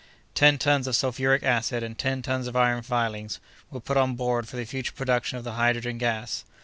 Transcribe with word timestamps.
Ten 0.33 0.57
tons 0.57 0.87
of 0.87 0.95
sulphuric 0.95 1.43
acid 1.43 1.83
and 1.83 1.95
ten 1.95 2.23
tons 2.23 2.47
of 2.47 2.55
iron 2.55 2.81
filings, 2.81 3.39
were 3.69 3.79
put 3.81 3.97
on 3.97 4.15
board 4.15 4.47
for 4.47 4.55
the 4.57 4.65
future 4.65 4.93
production 4.93 5.37
of 5.37 5.43
the 5.43 5.51
hydrogen 5.51 5.99
gas. 5.99 6.43